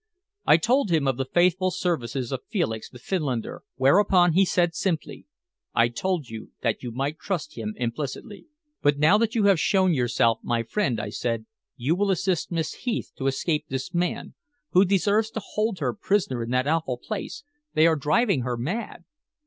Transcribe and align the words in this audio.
I 0.47 0.57
told 0.57 0.89
him 0.89 1.07
of 1.07 1.17
the 1.17 1.27
faithful 1.31 1.69
services 1.69 2.31
of 2.31 2.41
Felix, 2.49 2.89
the 2.89 2.97
Finlander, 2.97 3.61
whereupon 3.75 4.33
he 4.33 4.45
said 4.45 4.73
simply: 4.73 5.27
"I 5.75 5.89
told 5.89 6.27
you 6.27 6.49
that 6.63 6.81
you 6.81 6.89
might 6.89 7.19
trust 7.19 7.55
him 7.55 7.75
implicitly." 7.77 8.47
"But 8.81 8.97
now 8.97 9.19
that 9.19 9.35
you 9.35 9.43
have 9.43 9.59
shown 9.59 9.93
yourself 9.93 10.39
my 10.41 10.63
friend," 10.63 10.99
I 10.99 11.09
said, 11.09 11.45
"you 11.77 11.95
will 11.95 12.09
assist 12.09 12.51
Miss 12.51 12.73
Heath 12.73 13.11
to 13.17 13.27
escape 13.27 13.65
this 13.69 13.93
man, 13.93 14.33
who 14.71 14.85
desires 14.85 15.29
to 15.35 15.39
hold 15.39 15.77
her 15.77 15.93
prisoner 15.93 16.41
in 16.41 16.49
that 16.49 16.65
awful 16.65 16.97
place. 16.97 17.43
They 17.75 17.85
are 17.85 17.95
driving 17.95 18.41
her 18.41 18.57
mad." 18.57 19.03